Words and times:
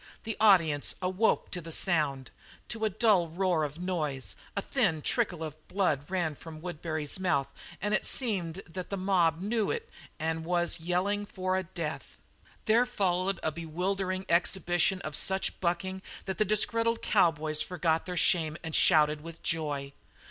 The 0.23 0.35
audience 0.39 0.95
awoke 0.99 1.51
to 1.51 1.71
sound 1.71 2.31
to 2.69 2.85
a 2.85 2.89
dull 2.89 3.27
roar 3.29 3.63
of 3.63 3.77
noise; 3.77 4.35
a 4.55 4.61
thin 4.63 5.03
trickle 5.03 5.43
of 5.43 5.55
blood 5.67 6.09
ran 6.09 6.33
from 6.33 6.59
Woodbury's 6.59 7.19
mouth 7.19 7.49
and 7.79 7.93
it 7.93 8.03
seemed 8.03 8.63
that 8.67 8.89
the 8.89 8.97
mob 8.97 9.41
knew 9.41 9.69
it 9.69 9.87
and 10.17 10.43
was 10.43 10.79
yelling 10.79 11.27
for 11.27 11.55
a 11.55 11.61
death. 11.61 12.17
There 12.65 12.87
followed 12.87 13.39
a 13.43 13.51
bewildering 13.51 14.25
exhibition 14.27 15.01
of 15.01 15.15
such 15.15 15.59
bucking 15.59 16.01
that 16.25 16.39
the 16.39 16.45
disgruntled 16.45 17.03
cowboys 17.03 17.61
forgot 17.61 18.07
their 18.07 18.17
shame 18.17 18.57
and 18.63 18.75
shouted 18.75 19.21
with 19.21 19.43
joy. 19.43 19.93